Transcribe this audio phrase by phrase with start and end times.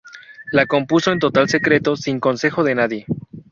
[0.51, 3.05] La compuso en total secreto, sin consejo de nadie.